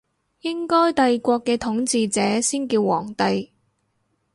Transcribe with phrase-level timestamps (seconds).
[0.39, 3.51] 應該帝國嘅統治者先叫皇帝